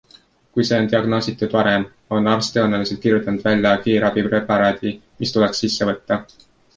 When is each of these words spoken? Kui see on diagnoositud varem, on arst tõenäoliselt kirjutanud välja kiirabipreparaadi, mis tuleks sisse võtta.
Kui 0.53 0.63
see 0.67 0.77
on 0.83 0.87
diagnoositud 0.93 1.51
varem, 1.57 1.83
on 2.19 2.29
arst 2.31 2.53
tõenäoliselt 2.55 3.03
kirjutanud 3.03 3.45
välja 3.49 3.73
kiirabipreparaadi, 3.83 4.95
mis 5.21 5.35
tuleks 5.37 5.63
sisse 5.65 5.89
võtta. 5.91 6.19